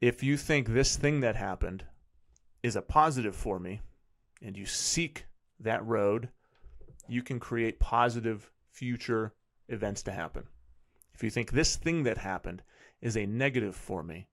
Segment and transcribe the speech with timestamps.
[0.00, 1.84] if you think this thing that happened
[2.62, 3.80] is a positive for me
[4.42, 5.26] and you seek
[5.60, 6.28] that road,
[7.08, 9.34] you can create positive future
[9.68, 10.44] events to happen.
[11.14, 12.62] If you think this thing that happened
[13.00, 14.28] is a negative for me,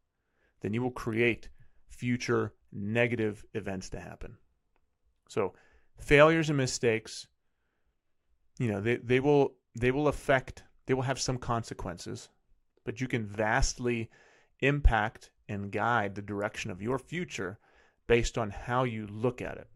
[0.61, 1.49] then you will create
[1.87, 4.37] future negative events to happen.
[5.29, 5.53] So,
[5.97, 7.27] failures and mistakes,
[8.59, 12.29] you know, they, they will they will affect they will have some consequences,
[12.83, 14.09] but you can vastly
[14.59, 17.59] impact and guide the direction of your future
[18.07, 19.67] based on how you look at it.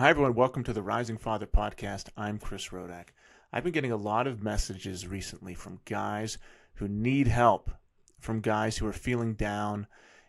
[0.00, 0.34] Hi, everyone.
[0.34, 2.08] Welcome to the Rising Father podcast.
[2.16, 3.08] I'm Chris Rodak.
[3.52, 6.38] I've been getting a lot of messages recently from guys
[6.76, 7.70] who need help,
[8.20, 9.86] from guys who are feeling down,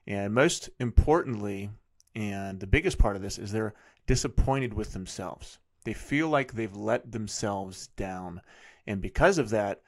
[0.08, 1.70] and most importantly,
[2.16, 3.76] and the biggest part of this is they're
[4.08, 5.60] disappointed with themselves.
[5.84, 8.42] They feel like they've let themselves down.
[8.88, 9.82] And because of that,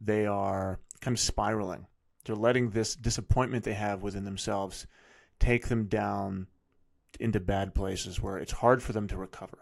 [0.00, 1.86] they are kind of spiraling.
[2.24, 4.86] They're letting this disappointment they have within themselves
[5.38, 6.46] take them down
[7.20, 9.58] into bad places where it's hard for them to recover.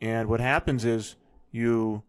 [0.00, 1.16] And what happens is
[1.50, 2.02] you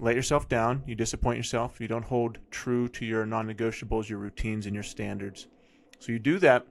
[0.00, 4.18] let yourself down, you disappoint yourself, you don't hold true to your non negotiables, your
[4.18, 5.46] routines, and your standards.
[5.98, 6.66] So you do that,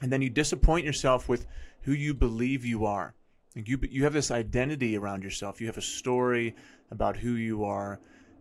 [0.00, 1.46] and then you disappoint yourself with
[1.82, 3.14] who you believe you are.
[3.54, 6.56] You, you have this identity around yourself, you have a story
[6.90, 8.00] about who you are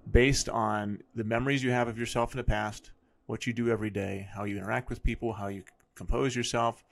[0.10, 2.92] based on the memories you have of yourself in the past,
[3.26, 5.64] what you do every day, how you interact with people, how you
[5.96, 6.84] compose yourself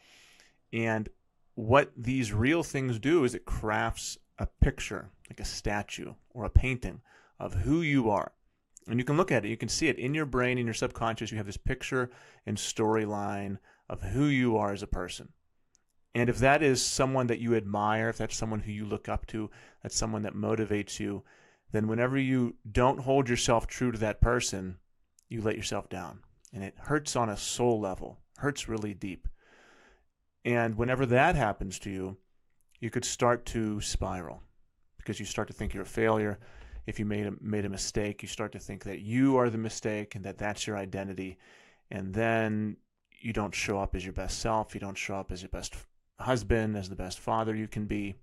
[0.73, 1.09] and
[1.55, 6.49] what these real things do is it crafts a picture, like a statue or a
[6.49, 7.01] painting
[7.41, 8.31] of who you are.
[8.87, 10.73] And you can look at it, you can see it in your brain, in your
[10.73, 11.31] subconscious.
[11.31, 12.11] You have this picture
[12.45, 13.57] and storyline
[13.89, 15.29] of who you are as a person.
[16.13, 19.25] And if that is someone that you admire, if that's someone who you look up
[19.27, 19.49] to,
[19.81, 21.23] that's someone that motivates you,
[21.71, 24.77] then whenever you don't hold yourself true to that person,
[25.29, 26.19] you let yourself down.
[26.53, 29.27] And it hurts on a soul level, hurts really deep.
[30.43, 32.17] And whenever that happens to you,
[32.79, 34.43] you could start to spiral
[34.97, 36.39] because you start to think you're a failure.
[36.85, 39.57] If you made a, made a mistake, you start to think that you are the
[39.57, 41.37] mistake and that that's your identity.
[41.89, 42.77] And then
[43.19, 44.73] you don't show up as your best self.
[44.73, 45.75] You don't show up as your best
[46.19, 48.15] husband, as the best father you can be.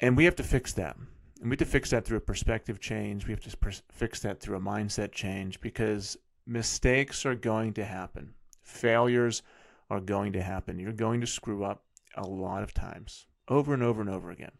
[0.00, 0.96] And we have to fix that.
[1.40, 3.26] And we have to fix that through a perspective change.
[3.26, 6.16] We have to fix that through a mindset change because
[6.46, 8.34] mistakes are going to happen.
[8.62, 9.42] Failures
[9.90, 10.78] are going to happen.
[10.78, 11.84] You're going to screw up
[12.16, 14.52] a lot of times, over and over and over again.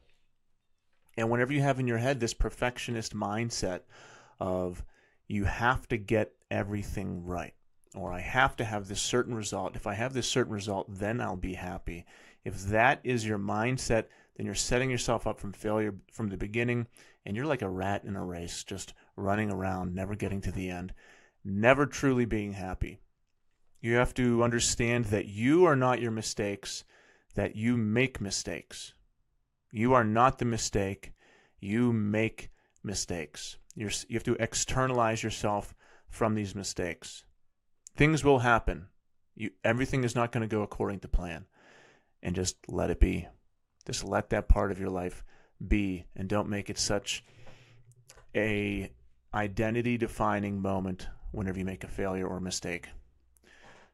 [1.19, 3.81] And whenever you have in your head this perfectionist mindset
[4.39, 4.85] of
[5.27, 7.55] you have to get everything right,
[7.97, 9.75] or I have to have this certain result.
[9.75, 12.07] If I have this certain result, then I'll be happy.
[12.45, 14.05] If that is your mindset,
[14.37, 16.87] then you're setting yourself up from failure from the beginning,
[17.27, 20.71] and you're like a rat in a race, just running around, never getting to the
[20.71, 20.95] end,
[21.45, 23.01] never truly being happy.
[23.81, 26.85] You have to understand that you are not your mistakes,
[27.35, 28.95] that you make mistakes.
[29.71, 31.13] You are not the mistake.
[31.61, 32.51] You make
[32.83, 33.57] mistakes.
[33.75, 35.75] You're, you have to externalize yourself
[36.09, 37.25] from these mistakes.
[37.97, 38.89] Things will happen.
[39.35, 41.47] You, everything is not going to go according to plan.
[42.23, 43.29] And just let it be.
[43.87, 45.25] Just let that part of your life
[45.67, 47.25] be and don't make it such
[48.35, 48.91] a
[49.35, 52.89] identity defining moment whenever you make a failure or a mistake.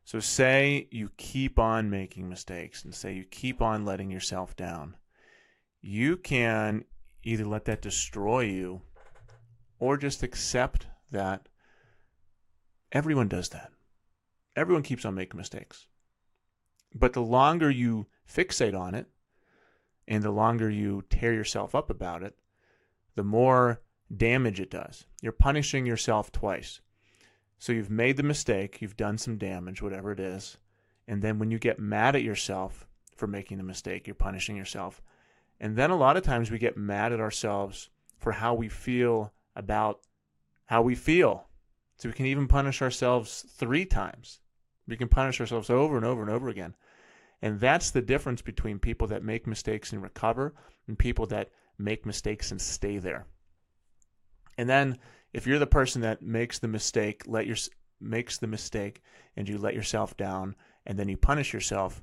[0.04, 4.96] So, say you keep on making mistakes and say you keep on letting yourself down.
[5.86, 6.86] You can
[7.24, 8.80] either let that destroy you
[9.78, 11.46] or just accept that
[12.90, 13.70] everyone does that.
[14.56, 15.88] Everyone keeps on making mistakes.
[16.94, 19.08] But the longer you fixate on it
[20.08, 22.34] and the longer you tear yourself up about it,
[23.14, 23.82] the more
[24.16, 25.04] damage it does.
[25.20, 26.80] You're punishing yourself twice.
[27.58, 30.56] So you've made the mistake, you've done some damage, whatever it is.
[31.06, 35.02] And then when you get mad at yourself for making the mistake, you're punishing yourself.
[35.60, 39.32] And then a lot of times we get mad at ourselves for how we feel
[39.56, 40.00] about
[40.66, 41.46] how we feel.
[41.96, 44.40] So we can even punish ourselves three times.
[44.86, 46.74] We can punish ourselves over and over and over again.
[47.40, 50.54] And that's the difference between people that make mistakes and recover
[50.88, 53.26] and people that make mistakes and stay there.
[54.56, 54.98] And then
[55.32, 57.56] if you're the person that makes the mistake, let your
[58.00, 59.02] makes the mistake
[59.36, 60.54] and you let yourself down
[60.86, 62.02] and then you punish yourself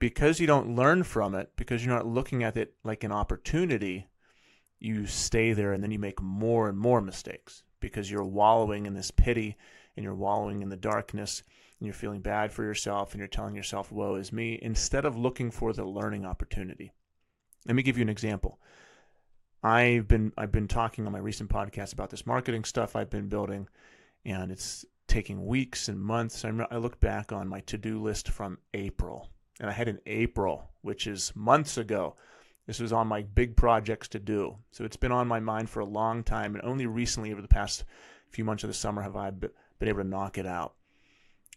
[0.00, 4.08] because you don't learn from it, because you're not looking at it like an opportunity,
[4.80, 8.94] you stay there and then you make more and more mistakes because you're wallowing in
[8.94, 9.56] this pity
[9.96, 11.42] and you're wallowing in the darkness
[11.78, 15.16] and you're feeling bad for yourself and you're telling yourself, woe is me, instead of
[15.16, 16.92] looking for the learning opportunity.
[17.66, 18.58] Let me give you an example.
[19.62, 23.28] I've been I've been talking on my recent podcast about this marketing stuff I've been
[23.28, 23.68] building,
[24.24, 26.44] and it's taking weeks and months.
[26.44, 29.28] I, I look back on my to-do list from April,
[29.60, 32.16] and I had an April, which is months ago.
[32.66, 35.80] This was on my big projects to do, so it's been on my mind for
[35.80, 37.84] a long time, and only recently, over the past
[38.30, 39.50] few months of the summer, have I been
[39.82, 40.74] able to knock it out.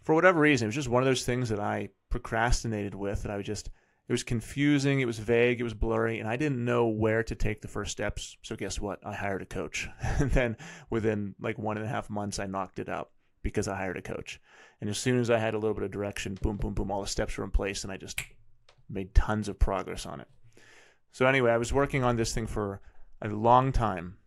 [0.03, 3.31] For whatever reason, it was just one of those things that I procrastinated with, that
[3.31, 3.69] I was just
[4.07, 7.35] it was confusing, it was vague, it was blurry, and I didn't know where to
[7.35, 8.35] take the first steps.
[8.41, 8.99] So guess what?
[9.05, 9.87] I hired a coach.
[10.01, 10.57] and then
[10.89, 13.11] within like one and a half months, I knocked it out
[13.43, 14.39] because I hired a coach.
[14.81, 17.01] And as soon as I had a little bit of direction, boom, boom, boom, all
[17.01, 18.21] the steps were in place, and I just
[18.89, 20.27] made tons of progress on it.
[21.11, 22.81] So anyway, I was working on this thing for
[23.21, 24.17] a long time.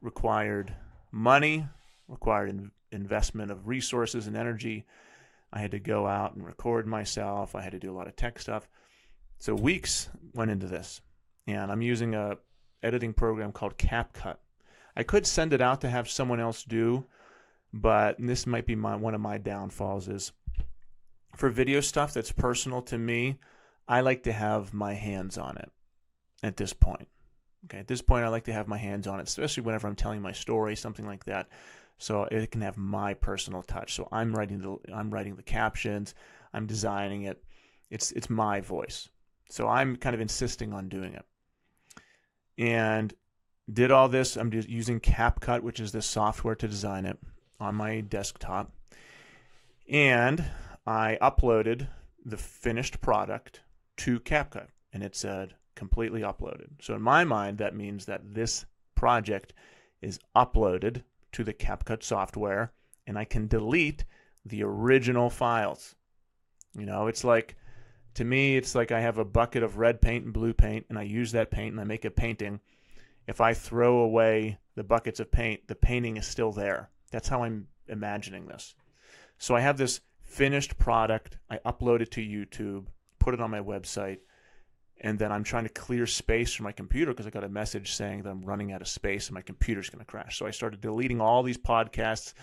[0.00, 0.74] Required
[1.10, 1.66] money,
[2.08, 4.86] required in- investment of resources and energy.
[5.52, 7.54] I had to go out and record myself.
[7.54, 8.68] I had to do a lot of tech stuff.
[9.38, 11.00] So weeks went into this,
[11.46, 12.38] and I'm using a
[12.82, 14.36] editing program called CapCut.
[14.96, 17.04] I could send it out to have someone else do,
[17.72, 20.32] but this might be my one of my downfalls is
[21.36, 23.38] for video stuff that's personal to me,
[23.88, 25.70] I like to have my hands on it
[26.42, 27.08] at this point.
[27.64, 29.96] Okay, at this point I like to have my hands on it, especially whenever I'm
[29.96, 31.48] telling my story, something like that.
[31.98, 33.94] So it can have my personal touch.
[33.94, 36.14] So I'm writing the I'm writing the captions,
[36.52, 37.42] I'm designing it.
[37.90, 39.08] It's it's my voice.
[39.48, 41.24] So I'm kind of insisting on doing it.
[42.58, 43.14] And
[43.72, 44.36] did all this.
[44.36, 47.18] I'm using CapCut, which is the software to design it,
[47.62, 48.72] on my desktop.
[49.88, 50.44] And
[50.86, 51.88] I uploaded
[52.24, 53.60] the finished product
[53.98, 56.68] to CapCut, and it said completely uploaded.
[56.80, 59.52] So in my mind, that means that this project
[60.00, 62.72] is uploaded to the CapCut software,
[63.06, 64.04] and I can delete
[64.44, 65.94] the original files.
[66.76, 67.56] You know, it's like
[68.14, 70.98] to me, it's like I have a bucket of red paint and blue paint, and
[70.98, 72.60] I use that paint and I make a painting.
[73.26, 76.90] If I throw away the buckets of paint, the painting is still there.
[77.12, 78.74] That's how I'm imagining this.
[79.38, 81.38] So I have this finished product.
[81.50, 82.86] I upload it to YouTube,
[83.18, 84.18] put it on my website,
[85.00, 87.92] and then I'm trying to clear space from my computer because I got a message
[87.92, 90.38] saying that I'm running out of space and my computer's going to crash.
[90.38, 92.34] So I started deleting all these podcasts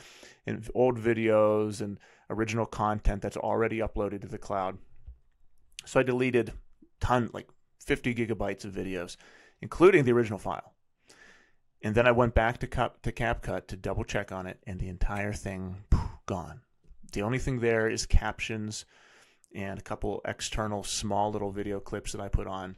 [0.45, 2.00] and old videos and
[2.30, 4.77] original content that's already uploaded to the cloud.
[5.86, 6.54] So I deleted
[7.00, 7.50] ton like
[7.80, 9.15] 50 gigabytes of videos,
[9.62, 10.74] including the original file.
[11.81, 14.80] And then I went back to Cap, to CapCut to double check on it, and
[14.80, 16.62] the entire thing poof, gone.
[17.14, 18.86] The only thing there is captions
[19.56, 22.78] and a couple external small little video clips that I put on.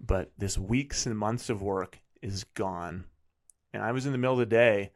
[0.00, 3.04] But this weeks and months of work is gone.
[3.72, 4.90] And I was in the middle of the day.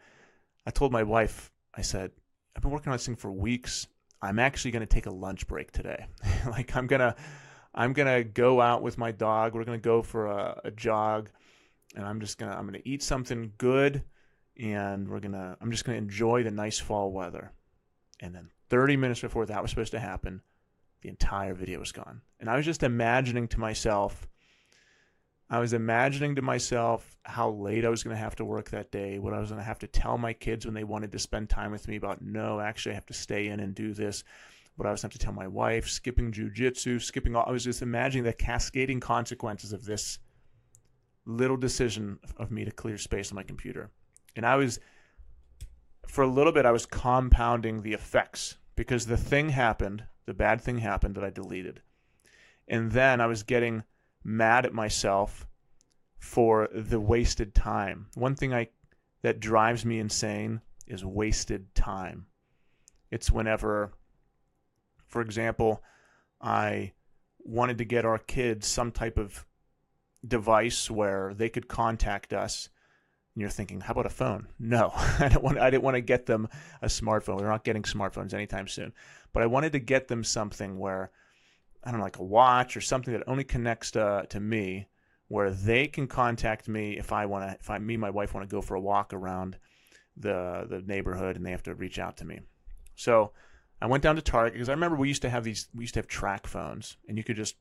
[0.67, 2.11] I told my wife, I said,
[2.55, 3.87] I've been working on this thing for weeks.
[4.21, 6.07] I'm actually going to take a lunch break today.
[6.47, 7.17] like I'm gonna,
[7.75, 9.55] I'm gonna go out with my dog.
[9.55, 11.31] We're gonna go for a, a jog,
[11.95, 14.03] and I'm just gonna, I'm gonna eat something good,
[14.59, 17.53] and we're gonna, I'm just gonna enjoy the nice fall weather.
[18.21, 20.43] And then 30 minutes before that was supposed to happen,
[21.03, 22.23] the entire video was gone.
[22.39, 24.29] And I was just imagining to myself
[25.53, 29.19] I was imagining to myself how late I was to have to work that day,
[29.19, 31.71] what I was to have to tell my kids when they wanted to spend time
[31.71, 34.25] with me about, no, actually, I have to stay in and do this.
[34.77, 37.45] What I was to have to tell my wife, skipping jujitsu, skipping all.
[37.47, 40.21] I was just imagining the cascading consequences of this
[41.25, 43.91] little decision of me to clear space on my computer.
[44.37, 44.81] And I was,
[46.07, 50.61] for a little bit, I was compounding the effects because the thing happened, the bad
[50.61, 51.83] thing happened that I deleted.
[52.69, 53.83] And then I was getting
[54.25, 55.47] mad at myself
[56.19, 58.07] for the wasted time.
[58.15, 58.69] One thing I
[59.23, 62.27] that drives me insane is wasted time.
[63.11, 63.93] It's whenever
[65.13, 65.83] for example,
[66.41, 66.93] I
[67.39, 69.45] wanted to get our kids some type of
[70.27, 72.69] device where they could contact us.
[73.35, 74.49] And you're thinking, how about a phone?
[74.59, 75.59] No, I don't want.
[75.59, 76.49] I didn't want to get them
[76.83, 77.41] a smartphone.
[77.41, 78.93] We're not getting smartphones anytime soon.
[79.33, 81.11] But I wanted to get them something where
[81.85, 84.87] I don't know, like a watch or something that only connects to, to me,
[85.29, 88.35] where they can contact me if I want to, if I, me and my wife
[88.35, 89.59] want to go for a walk around
[90.17, 92.41] the the neighborhood, and they have to reach out to me.
[92.97, 93.33] So
[93.81, 95.95] I went down to Target because I remember we used to have these, we used
[95.95, 97.57] to have TracFones, and you could just,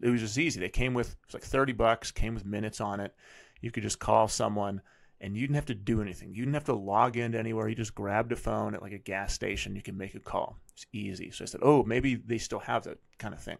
[0.00, 0.60] it was just easy.
[0.60, 3.14] They came with, it was like thirty bucks, came with minutes on it.
[3.60, 4.80] You could just call someone
[5.20, 6.30] and you didn't have to do anything.
[6.30, 7.68] You didn't have to log into anywhere.
[7.68, 9.74] You just grabbed a phone at like a gas station.
[9.74, 10.58] You can make a call.
[10.72, 11.30] It's easy.
[11.30, 13.56] So I said, oh, maybe they still have that kind of thing.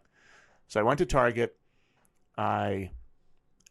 [0.68, 1.56] So I went to Target.
[2.36, 2.90] I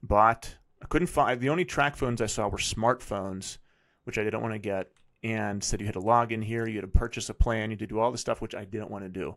[0.01, 0.55] bought.
[0.81, 3.57] I couldn't find the only TracFones I saw were smartphones,
[4.03, 4.91] which I didn't want to get,
[5.23, 7.75] and said you had to log in here, you had to purchase a plan, you
[7.75, 9.35] had to do all this stuff, which I didn't want to do.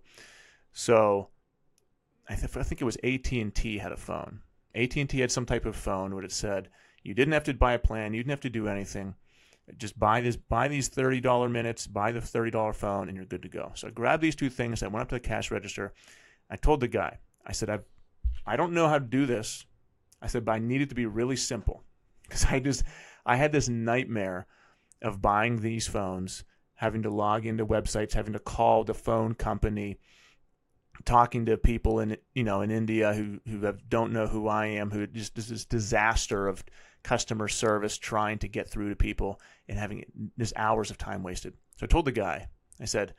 [0.72, 1.28] So
[2.28, 4.40] I, th- I think it was AT&T had a phone.
[4.74, 6.68] AT&T had some type of phone where it said
[7.02, 9.14] you didn't have to buy a plan, you didn't have to do anything.
[9.76, 13.26] Just buy this, buy these thirty dollar minutes, buy the thirty dollar phone, and you're
[13.26, 13.72] good to go.
[13.74, 14.82] So I grabbed these two things.
[14.82, 15.92] I went up to the cash register.
[16.50, 17.80] I told the guy, I said, I,
[18.46, 19.66] I don't know how to do this.
[20.22, 21.84] I said, but I need it to be really simple
[22.22, 22.82] because I just,
[23.26, 24.46] I had this nightmare
[25.02, 26.44] of buying these phones,
[26.74, 29.98] having to log into websites, having to call the phone company,
[31.04, 34.66] talking to people in you know in India who who have, don't know who I
[34.66, 36.64] am, who just this disaster of
[37.02, 40.04] customer service trying to get through to people and having
[40.36, 41.54] this hours of time wasted.
[41.76, 42.48] So I told the guy,
[42.80, 43.14] I said,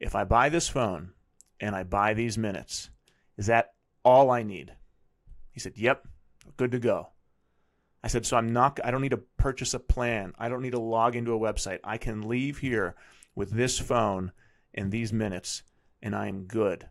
[0.00, 1.12] if I buy this phone
[1.60, 2.90] and I buy these minutes,
[3.36, 3.72] is that
[4.04, 4.72] all I need?
[5.52, 6.06] He said, Yep,
[6.56, 7.10] good to go.
[8.02, 10.32] I said, so I'm not, I don't need to purchase a plan.
[10.38, 11.80] I don't need to log into a website.
[11.84, 12.96] I can leave here
[13.34, 14.32] with this phone
[14.72, 15.62] and these minutes
[16.02, 16.88] and I am good.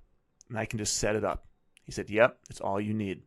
[0.50, 1.46] And I can just set it up.
[1.84, 3.22] He said, yep, it's all you need.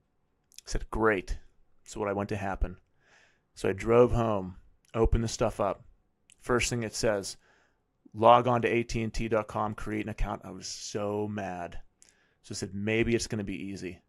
[0.67, 1.38] I said, great.
[1.85, 2.76] So what I went to happen.
[3.55, 4.57] So I drove home,
[4.95, 5.85] opened the stuff up.
[6.41, 7.37] First thing it says,
[8.14, 10.43] log on to AT&T.com, create an account.
[10.45, 11.79] I was so mad.
[12.43, 14.00] So I said, maybe it's going to be easy.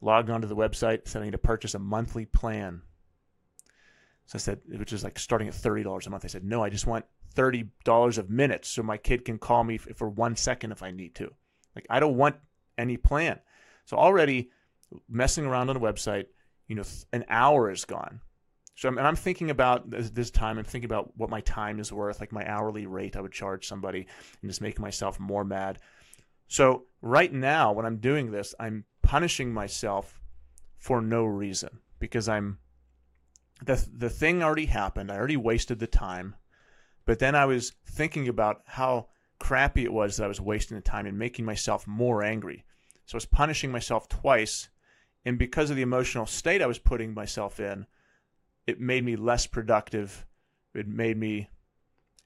[0.00, 2.82] Logged onto the website, said I need to purchase a monthly plan.
[4.26, 6.24] So I said, which is like starting at $30 a month.
[6.24, 9.78] I said, no, I just want $30 of minutes so my kid can call me
[9.78, 11.32] for one second if I need to.
[11.78, 12.34] Like, I don't want
[12.76, 13.38] any plan.
[13.84, 14.50] So already
[15.08, 16.26] messing around on the website,
[16.66, 16.82] you know,
[17.12, 18.20] an hour is gone.
[18.74, 20.58] So I'm, and I'm thinking about this, this, time.
[20.58, 23.66] I'm thinking about what my time is worth, like my hourly rate I would charge
[23.68, 24.08] somebody,
[24.42, 25.78] and just making myself more mad.
[26.48, 30.20] So right now, when I'm doing this, I'm punishing myself
[30.78, 32.58] for no reason because I'm
[33.64, 35.12] the the thing already happened.
[35.12, 36.34] I already wasted the time.
[37.04, 39.08] But then I was thinking about how
[39.38, 42.64] crappy it was that I was wasting the time and making myself more angry.
[43.06, 44.68] So I was punishing myself twice,
[45.24, 47.86] and because of the emotional state I was putting myself in,
[48.66, 50.26] it made me less productive.
[50.74, 51.48] It made me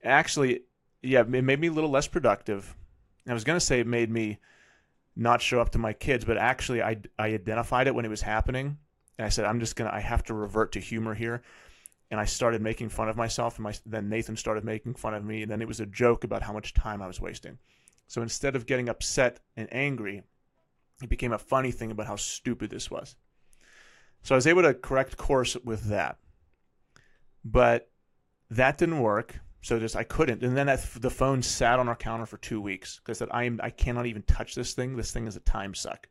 [0.02, 0.62] actually
[1.02, 2.76] yeah, it made me a little less productive.
[3.28, 4.38] I was going to say it made me
[5.16, 8.22] not show up to my kids, but actually I I identified it when it was
[8.22, 8.78] happening
[9.18, 11.42] and I said, I'm just gonna, I have to revert to humor here.
[12.12, 15.24] And I started making fun of myself, and my, then Nathan started making fun of
[15.24, 17.58] me, and then it was a joke about how much time I was wasting.
[18.06, 20.22] So instead of getting upset and angry,
[21.02, 23.16] it became a funny thing about how stupid this was.
[24.22, 26.18] So I was able to correct course with that,
[27.46, 27.90] but
[28.50, 29.40] that didn't work.
[29.62, 32.60] So just I couldn't, and then that, the phone sat on our counter for two
[32.60, 34.96] weeks because I am I cannot even touch this thing.
[34.96, 36.08] This thing is a time suck.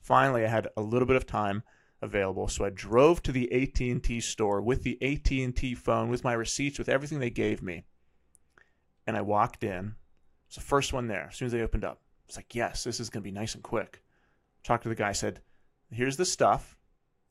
[0.00, 1.64] Finally, I had a little bit of time
[2.04, 2.48] available.
[2.48, 6.88] So I drove to the AT&T store with the AT&T phone, with my receipts, with
[6.88, 7.84] everything they gave me.
[9.06, 9.96] And I walked in.
[10.46, 11.28] It's the first one there.
[11.30, 13.54] As soon as they opened up, it's like, yes, this is going to be nice
[13.54, 14.02] and quick.
[14.62, 15.12] Talked to the guy.
[15.12, 15.40] Said,
[15.90, 16.76] here's the stuff.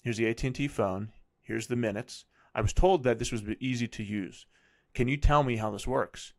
[0.03, 1.11] Here's the AT&T phone.
[1.41, 2.25] Here's the minutes.
[2.53, 4.45] I was told that this was easy to use.
[4.93, 6.33] Can you tell me how this works?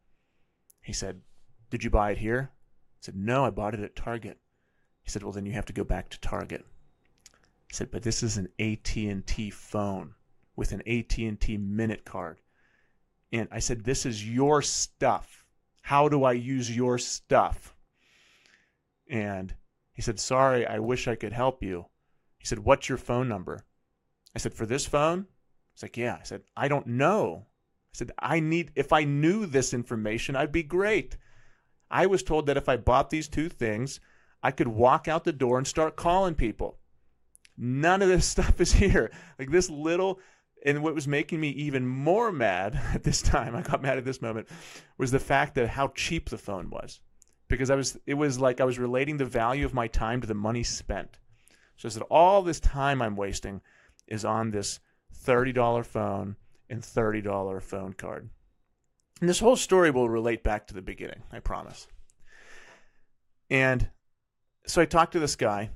[0.83, 1.23] He said,
[1.71, 2.51] did you buy it here?
[2.53, 4.39] I said, no, I bought it at Target.
[5.03, 6.65] He said, well, then you have to go back to Target
[7.75, 10.15] said, but this is an AT&T phone
[10.57, 12.41] with an AT&T minute card.
[13.33, 15.45] And I said, this is your stuff.
[15.83, 17.75] How do I use your stuff?
[19.11, 19.53] And
[19.93, 21.87] he said, sorry, I wish I could help you.
[22.39, 23.65] He said, what's your phone number?
[24.35, 25.27] I said, for this phone?
[25.73, 26.19] He's like, yeah.
[26.21, 27.47] I said, I don't know.
[27.47, 31.17] I said, I need, if I knew this information, I'd be great.
[31.91, 34.01] I was told that if I bought these two things,
[34.43, 36.79] I could walk out the door and start calling people.
[37.57, 39.11] None of this stuff is here.
[39.39, 40.21] Like this little
[40.65, 44.05] and what was making me even more mad at this time, I got mad at
[44.05, 44.49] this moment,
[44.97, 47.01] was the fact that how cheap the phone was.
[47.49, 50.27] Because I was it was like I was relating the value of my time to
[50.27, 51.19] the money spent.
[51.77, 53.61] So I said all this time I'm wasting
[54.07, 54.81] is on this
[55.25, 56.37] $30 phone
[56.71, 58.31] and $30 phone card.
[59.21, 61.87] And this whole story will relate back to the beginning, I promise.
[63.51, 63.89] And
[64.67, 65.71] so I talked to this guy.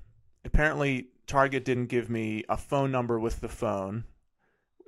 [0.45, 4.05] Apparently, Target didn't give me a phone number with the phone.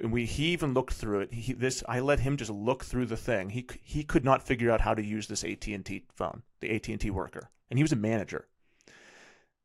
[0.01, 1.35] And we he even looked through it.
[1.35, 3.51] He this I let him just look through the thing.
[3.51, 6.75] He he could not figure out how to use this AT and T phone, the
[6.75, 8.49] AT and T worker, and he was a manager.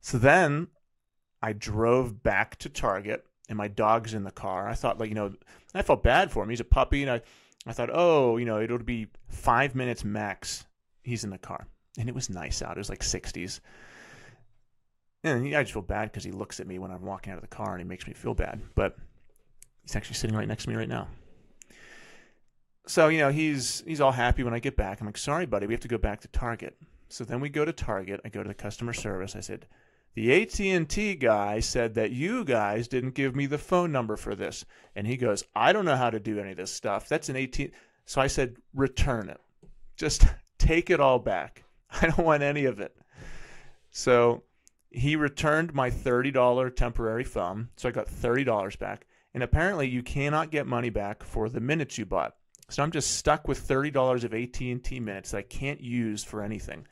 [0.02, 0.68] So then
[1.42, 4.68] I drove back to Target, and my dog's in the car.
[4.68, 5.34] I thought like you know
[5.74, 6.50] I felt bad for him.
[6.50, 7.22] He's a puppy, and I
[7.66, 10.66] I thought oh you know it'll be five minutes max.
[11.02, 11.66] He's in the car,
[11.98, 12.76] and it was nice out.
[12.76, 13.62] It was like 60s.
[15.26, 17.42] And I just feel bad because he looks at me when I'm walking out of
[17.42, 18.62] the car and he makes me feel bad.
[18.76, 18.96] But
[19.82, 21.08] he's actually sitting right next to me right now.
[22.86, 25.02] so you know he's he's all happy when I get back.
[25.02, 26.78] I'm like, sorry, buddy, we have to go back to Target.
[27.10, 28.22] So then we go to Target.
[28.24, 29.36] I go to the customer service.
[29.36, 29.66] I said,
[30.16, 34.64] the AT&T guy said that you guys didn't give me the phone number for this.
[34.96, 37.10] And he goes, I don't know how to do any of this stuff.
[37.10, 37.60] That's an AT.
[38.06, 39.42] So I said, return it.
[39.98, 40.26] Just
[40.58, 41.64] take it all back.
[42.02, 42.96] I don't want any of it.
[43.92, 44.44] So
[44.96, 47.70] he returned my $30 temporary phone.
[47.76, 49.06] So I got $30 back.
[49.34, 52.36] And apparently you cannot get money back for the minutes you bought.
[52.70, 56.88] So I'm just stuck with $30 of AT&T minutes that I can't use for anything.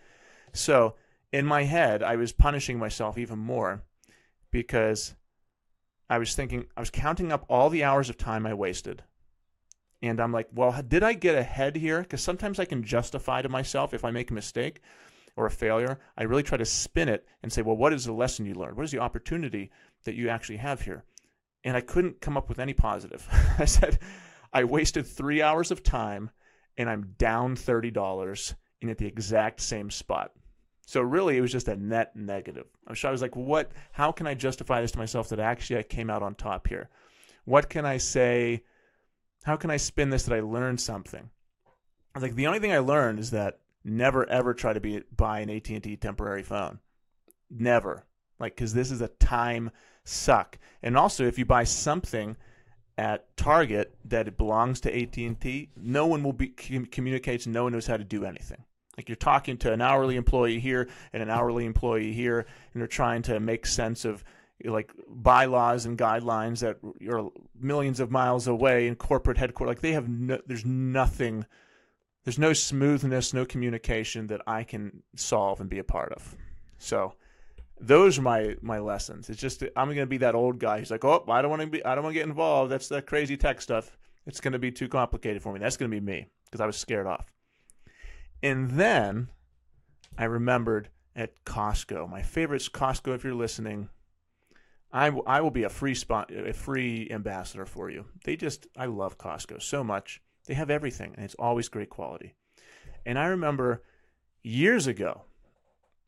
[0.51, 0.95] So
[1.31, 3.83] in my head, I was punishing myself even more
[4.51, 5.15] because
[6.09, 9.03] I was thinking, I was counting up all the hours of time I wasted.
[10.01, 12.01] And I'm like, well, did I get ahead here?
[12.01, 14.81] Because sometimes I can justify to myself if I make a mistake
[15.35, 15.99] or a failure.
[16.17, 18.77] I really try to spin it and say, well, what is the lesson you learned?
[18.77, 19.71] What is the opportunity
[20.05, 21.03] that you actually have here?
[21.63, 23.27] And I couldn't come up with any positive.
[23.59, 23.99] I said,
[24.51, 26.29] I wasted three hours of time
[26.77, 30.31] and I'm down $30 and at the exact same spot.
[30.85, 32.65] So really, it was just a net negative.
[32.93, 33.71] So I was like, what?
[33.93, 36.89] How can I justify this to myself that actually I came out on top here?
[37.45, 38.63] What can I say?
[39.43, 41.29] How can I spin this that I learned something?
[42.13, 45.03] I was like, the only thing I learned is that never ever try to be
[45.15, 46.79] buy an AT and T temporary phone.
[47.49, 48.05] Never,
[48.39, 49.71] like, because this is a time
[50.03, 50.57] suck.
[50.81, 52.35] And also, if you buy something
[52.97, 57.47] at Target that it belongs to AT and T, no one will be communicates.
[57.47, 58.63] No one knows how to do anything.
[58.97, 62.87] Like you're talking to an hourly employee here and an hourly employee here, and they're
[62.87, 64.23] trying to make sense of
[64.63, 66.77] like bylaws and guidelines that
[67.11, 69.71] are millions of miles away in corporate headquarters.
[69.71, 71.45] Like they have no, there's nothing,
[72.23, 76.35] there's no smoothness, no communication that I can solve and be a part of.
[76.77, 77.13] So
[77.79, 79.29] those are my my lessons.
[79.29, 81.61] It's just I'm going to be that old guy who's like, oh, I don't want
[81.61, 82.71] to be, I don't want to get involved.
[82.71, 83.97] That's that crazy tech stuff.
[84.25, 85.59] It's going to be too complicated for me.
[85.59, 87.31] That's going to be me because I was scared off.
[88.41, 89.29] And then
[90.17, 93.15] I remembered at Costco, my favorite Costco.
[93.15, 93.89] If you're listening,
[94.93, 98.05] I will be a free spot, a free ambassador for you.
[98.23, 100.21] They just, I love Costco so much.
[100.45, 102.33] They have everything, and it's always great quality.
[103.05, 103.83] And I remember
[104.41, 105.23] years ago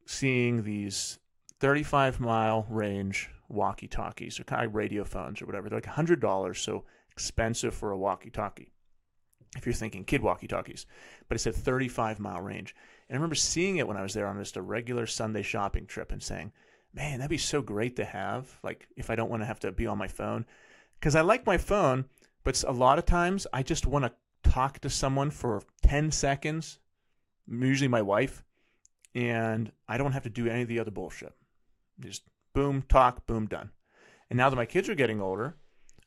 [0.05, 1.19] seeing these
[1.59, 5.69] 35 mile range walkie talkies or kind of radio phones or whatever.
[5.69, 8.71] They're like $100, so expensive for a walkie talkie
[9.55, 10.85] if you're thinking kid walkie talkies,
[11.27, 12.75] but it said 35 mile range.
[13.07, 15.85] And I remember seeing it when I was there on just a regular Sunday shopping
[15.85, 16.51] trip and saying,
[16.93, 18.57] man, that'd be so great to have.
[18.63, 20.45] Like, if I don't want to have to be on my phone,
[20.99, 22.05] because I like my phone,
[22.43, 24.13] but a lot of times I just want to
[24.49, 26.79] talk to someone for 10 seconds,
[27.47, 28.43] usually my wife,
[29.13, 31.33] and I don't have to do any of the other bullshit.
[31.99, 33.71] Just boom, talk, boom, done.
[34.29, 35.55] And now that my kids are getting older,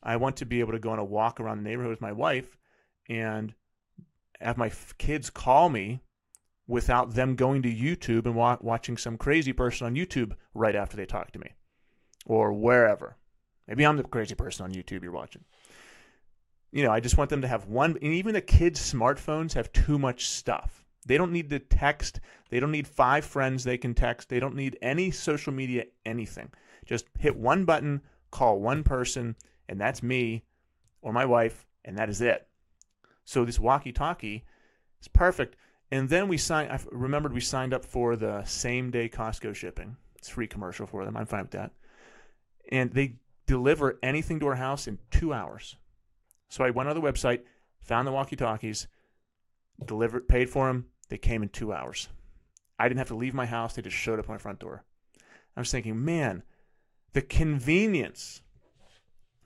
[0.01, 2.11] I want to be able to go on a walk around the neighborhood with my
[2.11, 2.57] wife
[3.07, 3.53] and
[4.39, 6.01] have my kids call me
[6.67, 10.95] without them going to YouTube and wa- watching some crazy person on YouTube right after
[10.95, 11.51] they talk to me
[12.25, 13.17] or wherever.
[13.67, 15.43] Maybe I'm the crazy person on YouTube you're watching.
[16.71, 19.71] You know, I just want them to have one, and even the kids' smartphones have
[19.71, 20.85] too much stuff.
[21.05, 22.19] They don't need to text.
[22.49, 24.29] They don't need five friends they can text.
[24.29, 26.51] They don't need any social media, anything.
[26.85, 28.01] Just hit one button,
[28.31, 29.35] call one person,
[29.67, 30.43] and that's me
[31.01, 32.47] or my wife, and that is it.
[33.25, 34.43] So this walkie-talkie
[35.01, 35.55] is perfect.
[35.91, 36.71] And then we signed.
[36.71, 39.97] I remembered we signed up for the same day Costco shipping.
[40.17, 41.17] It's free commercial for them.
[41.17, 41.71] I'm fine with that.
[42.71, 43.15] And they
[43.47, 45.75] deliver anything to our house in two hours.
[46.49, 47.41] So I went on the website,
[47.79, 48.87] found the walkie-talkies,
[49.85, 50.87] delivered, paid for them.
[51.09, 52.09] They came in two hours.
[52.77, 53.73] I didn't have to leave my house.
[53.73, 54.83] They just showed up at my front door.
[55.55, 56.43] I was thinking, man,
[57.13, 58.41] the convenience,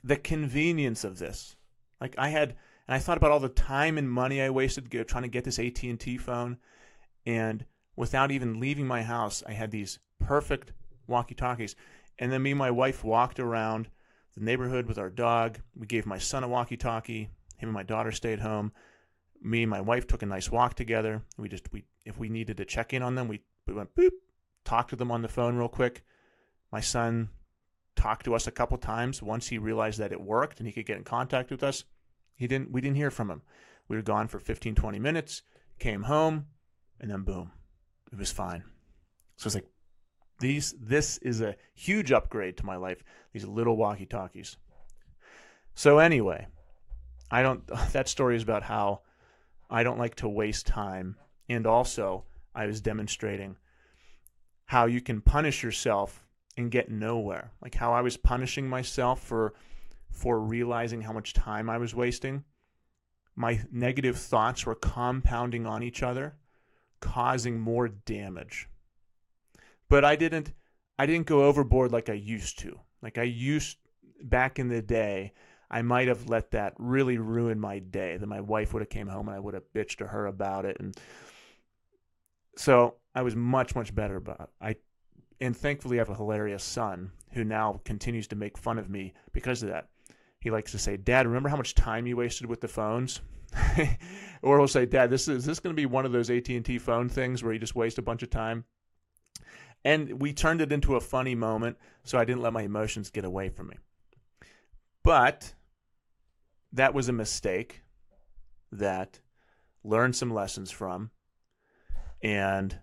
[0.03, 1.55] the convenience of this.
[1.99, 2.55] Like I had
[2.87, 5.59] and I thought about all the time and money I wasted trying to get this
[5.59, 6.57] AT&T phone
[7.25, 10.73] and without even leaving my house I had these perfect
[11.07, 11.75] walkie-talkies
[12.19, 13.89] and then me and my wife walked around
[14.35, 18.11] the neighborhood with our dog we gave my son a walkie-talkie him and my daughter
[18.11, 18.71] stayed home
[19.41, 22.57] me and my wife took a nice walk together we just we if we needed
[22.57, 24.11] to check in on them we, we went boop
[24.63, 26.03] talked to them on the phone real quick
[26.71, 27.29] my son
[27.95, 30.85] talked to us a couple times once he realized that it worked and he could
[30.85, 31.83] get in contact with us
[32.35, 32.71] he didn't.
[32.71, 33.41] We didn't hear from him.
[33.87, 35.41] We were gone for 15, 20 minutes.
[35.79, 36.47] Came home,
[36.99, 37.51] and then boom,
[38.11, 38.63] it was fine.
[39.37, 39.67] So it's like
[40.43, 40.75] these.
[40.79, 43.03] This is a huge upgrade to my life.
[43.31, 44.57] These little walkie talkies.
[45.73, 46.47] So anyway,
[47.31, 47.63] I don't.
[47.93, 49.01] That story is about how
[49.69, 51.15] I don't like to waste time,
[51.49, 53.57] and also I was demonstrating
[54.65, 56.25] how you can punish yourself
[56.57, 57.51] and get nowhere.
[57.61, 59.53] Like how I was punishing myself for
[60.11, 62.43] for realizing how much time I was wasting.
[63.35, 66.35] my negative thoughts were compounding on each other,
[66.99, 68.69] causing more damage.
[69.93, 70.51] But I didn't
[70.97, 72.79] I didn't go overboard like I used to.
[73.03, 73.77] Like I used
[74.23, 75.33] back in the day,
[75.69, 78.17] I might have let that really ruin my day.
[78.17, 80.65] That my wife would have came home and I would have bitched to her about
[80.65, 80.97] it and
[82.57, 84.49] so I was much much better about it.
[84.59, 84.75] I
[85.39, 89.13] and thankfully I have a hilarious son who now continues to make fun of me
[89.31, 89.89] because of that.
[90.39, 93.21] He likes to say, "Dad, remember how much time you wasted with the phones?"
[94.41, 96.79] or he'll say, "Dad, this is, is this going to be one of those AT&T
[96.79, 98.65] phone things where you just waste a bunch of time?"
[99.85, 103.25] And we turned it into a funny moment, so I didn't let my emotions get
[103.25, 103.77] away from me.
[105.03, 105.53] But
[106.71, 107.81] that was a mistake
[108.71, 109.19] that
[109.83, 111.11] learned some lessons from
[112.21, 112.79] and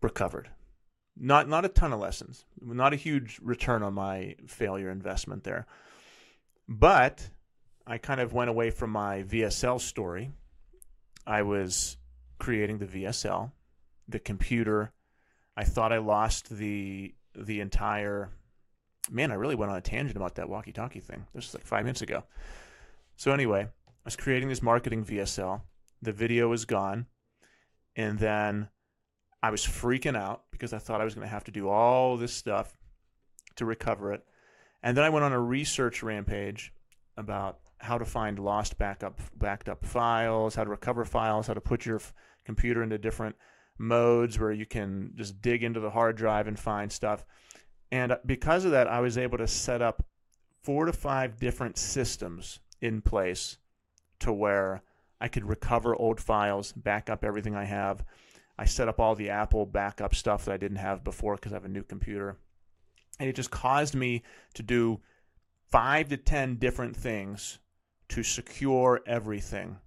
[0.00, 0.50] recovered.
[1.20, 5.66] Not not a ton of lessons, not a huge return on my failure investment there.
[6.68, 7.30] But
[7.86, 10.30] I kind of went away from my VSL story.
[11.26, 11.96] I was
[12.38, 13.50] creating the VSL,
[14.06, 14.92] the computer.
[15.58, 18.30] I thought I lost the the entire
[19.10, 21.26] man, I really went on a tangent about that walkie-talkie thing.
[21.34, 22.24] This was like 5 minutes ago.
[23.16, 25.62] So anyway, I was creating this marketing VSL.
[26.02, 27.06] The video was gone.
[27.96, 28.68] And then
[29.42, 32.16] I was freaking out because I thought I was going to have to do all
[32.16, 32.76] this stuff
[33.56, 34.24] to recover it.
[34.82, 36.72] And then I went on a research rampage
[37.16, 41.60] about how to find lost backup backed up files, how to recover files, how to
[41.60, 42.00] put your
[42.44, 43.36] computer into different
[43.78, 47.24] modes where you can just dig into the hard drive and find stuff.
[47.90, 50.04] And uh, because of that, I was able to set up
[50.62, 53.58] four to five different systems in place
[54.20, 54.82] to where
[55.20, 58.04] I could recover old files, back up everything I have,
[58.58, 61.56] I set up all the Apple backup stuff that I didn't have before because I
[61.56, 62.36] have a new computer.
[63.20, 64.22] And it just caused me
[64.54, 65.00] to do
[65.70, 67.58] five to 10 different things
[68.08, 69.78] to secure everything.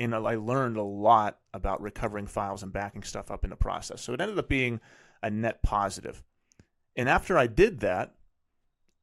[0.00, 4.00] And I learned a lot about recovering files and backing stuff up in the process.
[4.00, 4.80] So it ended up being
[5.22, 6.22] a net positive.
[6.96, 8.14] And after I did that,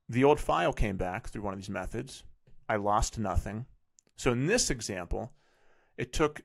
[0.10, 2.24] the old file came back through one of these methods.
[2.68, 3.68] I lost nothing.
[4.16, 5.34] So in this example,
[5.98, 6.42] it took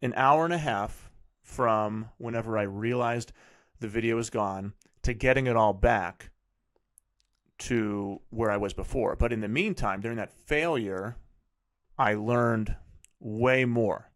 [0.00, 1.10] an hour and a half
[1.42, 3.32] from whenever I realized
[3.80, 6.30] the video was gone to getting it all back
[7.58, 9.14] to where I was before.
[9.14, 11.16] But in the meantime, during that failure,
[11.98, 12.76] I learned
[13.20, 14.10] way more.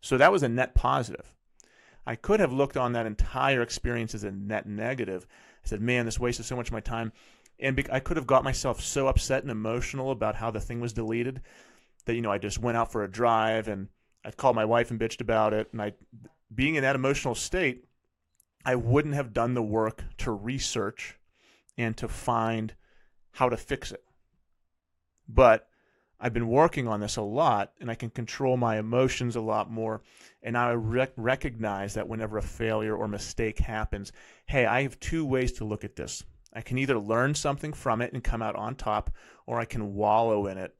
[0.00, 1.34] So that was a net positive.
[2.06, 5.26] I could have looked on that entire experience as a net negative.
[5.64, 7.12] I said, man, this wasted so much of my time.
[7.58, 10.94] And I could have got myself so upset and emotional about how the thing was
[10.94, 11.42] deleted
[12.06, 13.88] that, you know, I just went out for a drive and
[14.24, 15.68] I called my wife and bitched about it.
[15.72, 15.92] And I
[16.52, 17.84] being in that emotional state,
[18.64, 21.18] I wouldn't have done the work to research
[21.78, 22.74] and to find
[23.32, 24.02] how to fix it.
[25.28, 25.68] But
[26.20, 29.70] I've been working on this a lot and I can control my emotions a lot
[29.70, 30.02] more.
[30.42, 34.12] And I rec- recognize that whenever a failure or mistake happens,
[34.46, 36.24] hey, I have two ways to look at this.
[36.52, 39.10] I can either learn something from it and come out on top,
[39.46, 40.74] or I can wallow in it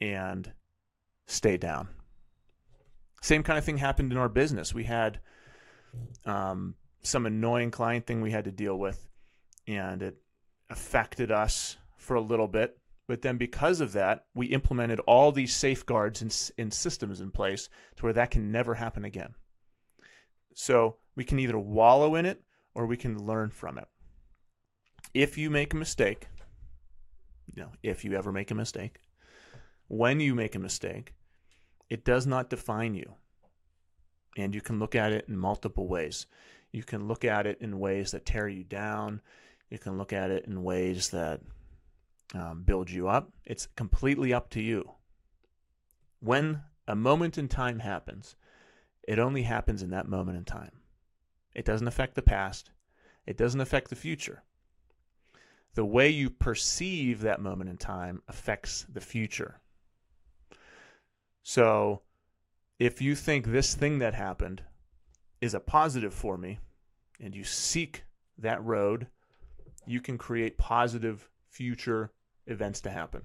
[0.00, 0.52] and
[1.26, 1.88] stay down.
[3.20, 4.72] Same kind of thing happened in our business.
[4.72, 5.18] We had
[6.24, 9.08] um, some annoying client thing we had to deal with,
[9.66, 10.18] and it
[10.70, 12.78] affected us for a little bit.
[13.08, 16.20] But then, because of that, we implemented all these safeguards
[16.58, 19.34] and, systems in place to where that can never happen again.
[20.54, 22.42] So we can either wallow in it
[22.74, 23.88] or we can learn from it.
[25.14, 26.28] If you make a mistake,
[27.46, 28.98] you know, if you ever make a mistake,
[29.86, 31.14] when you make a mistake,
[31.88, 33.14] it does not define you.
[34.36, 36.26] And you can look at it in multiple ways.
[36.72, 39.22] You can look at it in ways that tear you down.
[39.70, 41.40] You can look at it in ways that
[42.34, 43.32] um, build you up.
[43.44, 44.92] It's completely up to you.
[46.20, 48.36] When a moment in time happens,
[49.06, 50.72] it only happens in that moment in time.
[51.54, 52.70] It doesn't affect the past,
[53.26, 54.42] it doesn't affect the future.
[55.74, 59.60] The way you perceive that moment in time affects the future.
[61.42, 62.02] So
[62.78, 64.62] if you think this thing that happened
[65.40, 66.58] is a positive for me
[67.20, 68.04] and you seek
[68.38, 69.06] that road,
[69.86, 72.12] you can create positive future
[72.48, 73.22] events to happen.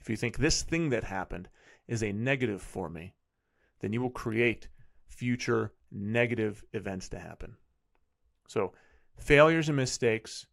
[0.00, 1.48] If you think this thing that happened
[1.88, 3.14] is a negative for me,
[3.80, 4.68] then you will create
[5.08, 7.56] future negative events to happen.
[8.48, 8.72] So
[9.16, 10.46] failures and mistakes,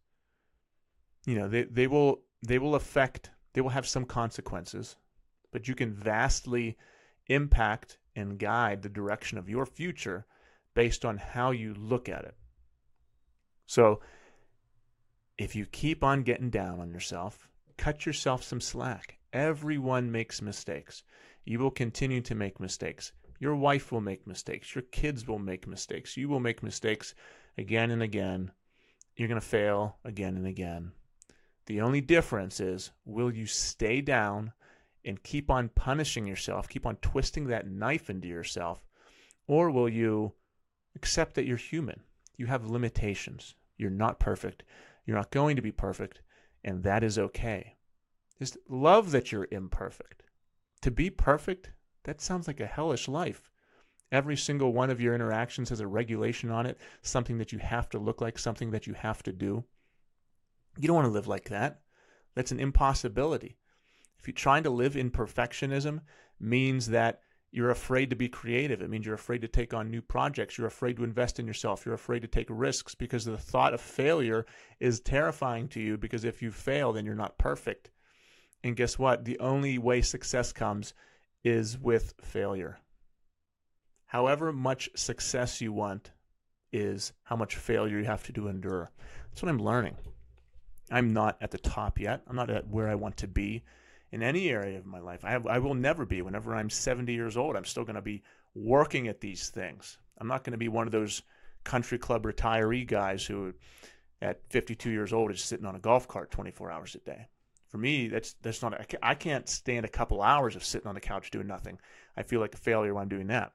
[1.26, 4.96] you know, they, they will they will affect they will have some consequences,
[5.52, 6.76] but you can vastly
[7.28, 10.26] impact and guide the direction of your future
[10.74, 12.34] based on how you look at it.
[13.66, 14.00] So,
[15.38, 19.18] if you keep on getting down on yourself, cut yourself some slack.
[19.32, 21.02] Everyone makes mistakes.
[21.44, 23.12] You will continue to make mistakes.
[23.38, 24.74] Your wife will make mistakes.
[24.74, 26.16] Your kids will make mistakes.
[26.16, 27.14] You will make mistakes
[27.58, 28.50] again and again.
[29.16, 30.92] You're going to fail again and again.
[31.66, 34.52] The only difference is will you stay down
[35.04, 38.84] and keep on punishing yourself, keep on twisting that knife into yourself,
[39.46, 40.32] or will you
[40.96, 42.00] accept that you're human?
[42.36, 43.54] You have limitations.
[43.76, 44.62] You're not perfect.
[45.04, 46.20] You're not going to be perfect,
[46.64, 47.76] and that is okay.
[48.38, 50.24] Just love that you're imperfect.
[50.82, 51.70] To be perfect,
[52.04, 53.50] that sounds like a hellish life.
[54.10, 57.88] Every single one of your interactions has a regulation on it, something that you have
[57.90, 59.64] to look like, something that you have to do.
[60.78, 61.80] You don't want to live like that.
[62.34, 63.56] That's an impossibility.
[64.18, 66.00] If you're trying to live in perfectionism,
[66.40, 67.20] means that
[67.54, 68.82] you're afraid to be creative.
[68.82, 70.58] It means you're afraid to take on new projects.
[70.58, 71.86] You're afraid to invest in yourself.
[71.86, 74.44] You're afraid to take risks because the thought of failure
[74.80, 77.92] is terrifying to you because if you fail, then you're not perfect.
[78.64, 79.24] And guess what?
[79.24, 80.94] The only way success comes
[81.44, 82.80] is with failure.
[84.06, 86.10] However much success you want
[86.72, 88.90] is how much failure you have to do endure.
[89.30, 89.96] That's what I'm learning.
[90.90, 92.22] I'm not at the top yet.
[92.26, 93.62] I'm not at where I want to be
[94.14, 95.24] in any area of my life.
[95.24, 96.22] I, have, I will never be.
[96.22, 98.22] Whenever I'm 70 years old, I'm still going to be
[98.54, 99.98] working at these things.
[100.18, 101.22] I'm not going to be one of those
[101.64, 103.52] country club retiree guys who,
[104.22, 107.26] at 52 years old, is sitting on a golf cart 24 hours a day.
[107.66, 108.86] For me, that's that's not.
[109.02, 111.80] I can't stand a couple hours of sitting on the couch doing nothing.
[112.16, 113.50] I feel like a failure when I'm doing that.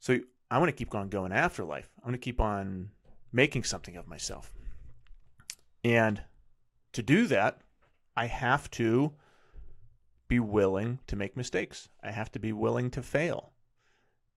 [0.00, 0.18] So
[0.50, 1.88] I want to keep on going after life.
[2.02, 2.90] I want to keep on
[3.32, 4.52] making something of myself.
[5.82, 6.20] And
[6.92, 7.62] to do that,
[8.16, 9.12] I have to
[10.28, 11.88] be willing to make mistakes.
[12.02, 13.52] I have to be willing to fail.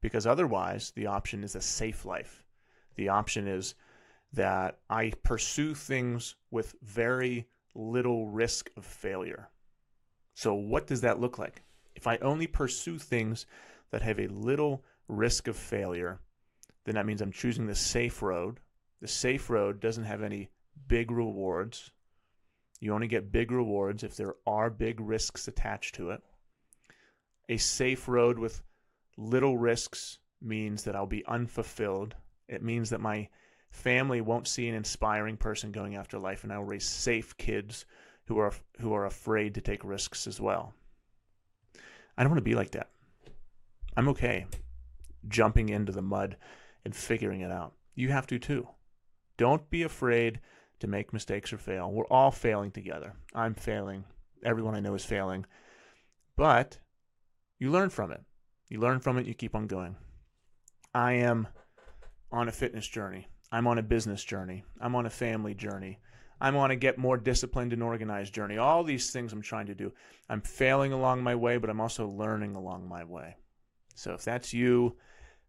[0.01, 2.43] Because otherwise, the option is a safe life.
[2.95, 3.75] The option is
[4.33, 9.49] that I pursue things with very little risk of failure.
[10.33, 11.63] So, what does that look like?
[11.95, 13.45] If I only pursue things
[13.91, 16.19] that have a little risk of failure,
[16.83, 18.59] then that means I'm choosing the safe road.
[19.01, 20.49] The safe road doesn't have any
[20.87, 21.91] big rewards.
[22.79, 26.21] You only get big rewards if there are big risks attached to it.
[27.49, 28.61] A safe road with
[29.17, 32.15] little risks means that I'll be unfulfilled.
[32.47, 33.29] It means that my
[33.71, 37.85] family won't see an inspiring person going after life, and I'll raise safe kids
[38.25, 40.73] who are who are afraid to take risks as well.
[42.17, 42.89] I don't want to be like that.
[43.95, 44.45] I'm okay
[45.27, 46.37] jumping into the mud
[46.85, 47.73] and figuring it out.
[47.95, 48.67] You have to too.
[49.37, 50.39] Don't be afraid
[50.79, 51.91] to make mistakes or fail.
[51.91, 53.13] We're all failing together.
[53.33, 54.03] I'm failing.
[54.45, 55.45] Everyone I know is failing.
[56.35, 56.79] But
[57.59, 58.21] you learn from it.
[58.69, 59.95] You learn from it, you keep on going.
[60.93, 61.47] I am
[62.31, 63.27] on a fitness journey.
[63.51, 64.63] I'm on a business journey.
[64.81, 65.99] I'm on a family journey.
[66.39, 68.57] I'm on a get more disciplined and organized journey.
[68.57, 69.91] All these things I'm trying to do.
[70.29, 73.37] I'm failing along my way, but I'm also learning along my way.
[73.95, 74.97] So if that's you,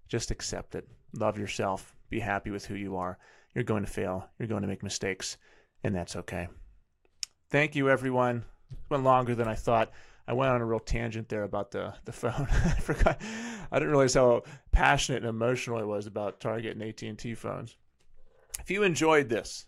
[0.09, 0.89] just accept it.
[1.13, 1.95] Love yourself.
[2.09, 3.19] Be happy with who you are.
[3.59, 4.25] You're going to fail.
[4.39, 5.37] You're going to make mistakes,
[5.83, 6.47] and that's okay.
[7.51, 8.45] Thank you, everyone.
[8.71, 9.91] It went longer than I thought.
[10.29, 12.47] I went on a real tangent there about the, the phone.
[12.51, 13.21] I forgot.
[13.73, 17.75] I didn't realize how passionate and emotional I was about Target and AT&T phones.
[18.61, 19.67] If you enjoyed this,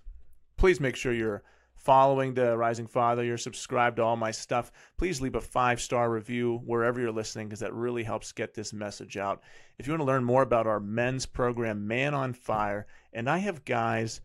[0.57, 1.42] please make sure you're
[1.83, 4.71] following the Rising Father, you're subscribed to all my stuff.
[4.97, 8.73] Please leave a five star review wherever you're listening because that really helps get this
[8.73, 9.43] message out.
[9.79, 13.38] If you want to learn more about our men's program, Man on Fire, and I
[13.38, 14.21] have guys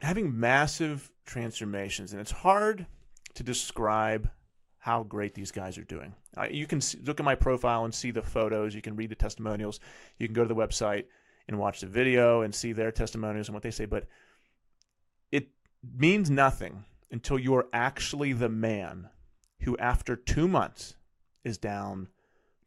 [0.00, 2.86] having massive transformations, and it's hard
[3.34, 4.30] to describe
[4.78, 6.14] how great these guys are doing.
[6.50, 8.74] You can look at my profile and see the photos.
[8.74, 9.80] You can read the testimonials.
[10.18, 11.04] You can go to the website
[11.48, 13.86] and watch the video and see their testimonials and what they say.
[13.86, 14.06] But
[15.82, 19.08] means nothing until you are actually the man
[19.60, 20.96] who, after two months,
[21.44, 22.08] is down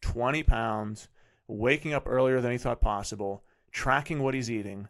[0.02, 1.08] 20 pounds,
[1.47, 4.88] waking up earlier than he thought possible, tracking what he's eating,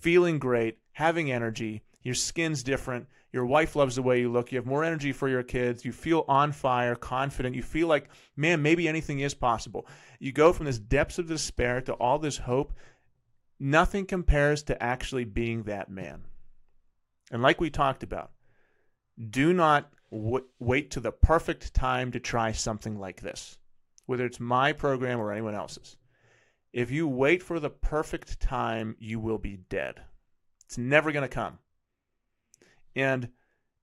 [0.00, 1.82] feeling great, having energy.
[2.02, 3.06] Your skin's different.
[3.32, 4.52] Your wife loves the way you look.
[4.52, 5.84] You have more energy for your kids.
[5.84, 7.56] You feel on fire, confident.
[7.56, 9.86] You feel like, man, maybe anything is possible.
[10.18, 12.72] You go from this depths of despair to all this hope
[13.58, 16.24] Nothing compares to actually being that man.
[17.30, 18.30] And like we talked about,
[19.30, 23.58] do not w- wait to the perfect time to try something like this,
[24.06, 25.96] whether it's my program or anyone else's.
[26.72, 30.02] If you wait for the perfect time, you will be dead.
[30.64, 31.58] It's never going to come.
[32.96, 33.28] And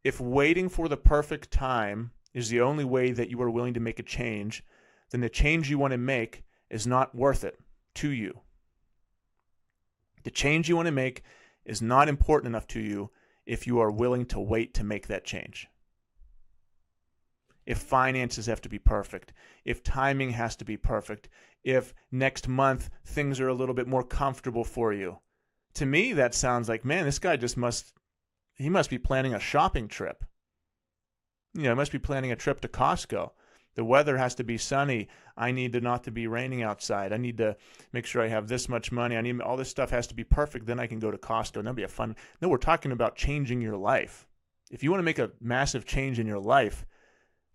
[0.04, 3.80] if waiting for the perfect time is the only way that you are willing to
[3.80, 4.64] make a change,
[5.12, 7.60] then the change you want to make is not worth it
[7.96, 8.42] to you.
[10.24, 11.24] The change you want to make
[11.66, 13.10] is not important enough to you
[13.52, 15.68] if you are willing to wait to make that change.
[17.66, 19.34] if finances have to be perfect,
[19.66, 21.30] if timing has to be perfect,
[21.64, 25.20] if next month things are a little bit more comfortable for you.
[25.76, 27.94] To me, that sounds like, man, this guy just must,
[28.56, 30.26] he must be planning a shopping trip.
[31.54, 33.32] You know, he must be planning a trip to Costco.
[33.76, 35.08] The weather has to be sunny.
[35.38, 37.14] I need to not to be raining outside.
[37.14, 37.56] I need to
[37.94, 39.16] make sure I have this much money.
[39.16, 40.66] I need all this stuff has to be perfect.
[40.66, 41.58] Then I can go to Costco.
[41.58, 42.16] And that'll be a fun.
[42.42, 44.28] No, we're talking about changing your life.
[44.72, 46.86] If you want to make a massive change in your life,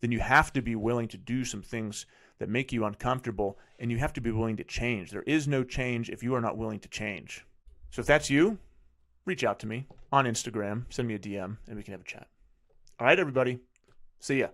[0.00, 2.07] then you have to be willing to do some things
[2.38, 5.11] that make you uncomfortable and you have to be willing to change.
[5.11, 7.46] There is no change if you are not willing to change.
[7.90, 8.59] So if that's you,
[9.24, 12.05] reach out to me on Instagram, send me a DM, and we can have a
[12.05, 12.29] chat.
[12.98, 13.61] All right, everybody.
[14.20, 14.48] See ya.